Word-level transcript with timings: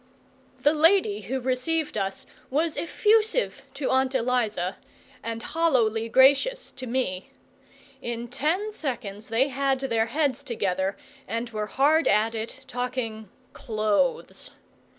The 0.59 0.73
lady 0.73 1.21
who 1.21 1.39
received 1.39 1.95
us 1.95 2.25
was 2.49 2.75
effusive 2.75 3.67
to 3.75 3.87
Aunt 3.91 4.15
Eliza 4.15 4.77
and 5.21 5.43
hollowly 5.43 6.09
gracious 6.09 6.71
to 6.77 6.87
me. 6.87 7.29
In 8.01 8.27
ten 8.27 8.71
seconds 8.71 9.29
they 9.29 9.49
had 9.49 9.79
their 9.81 10.07
heads 10.07 10.41
together 10.41 10.97
and 11.27 11.51
were 11.51 11.67
hard 11.67 12.07
at 12.07 12.33
it 12.33 12.61
talking 12.65 13.29
CLOTHES. 13.53 14.49